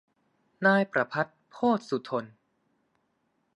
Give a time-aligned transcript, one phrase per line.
[0.65, 2.25] นายประภัตร โพธสุธน